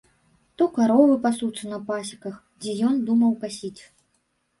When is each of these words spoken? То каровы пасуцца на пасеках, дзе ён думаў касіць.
То 0.59 0.63
каровы 0.77 1.17
пасуцца 1.25 1.69
на 1.73 1.79
пасеках, 1.89 2.39
дзе 2.65 2.73
ён 2.87 2.95
думаў 3.11 3.37
касіць. 3.45 3.81